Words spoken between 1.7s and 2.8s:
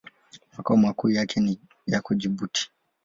yako Jibuti.